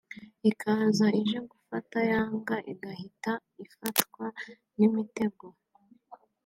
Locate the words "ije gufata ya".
1.21-2.21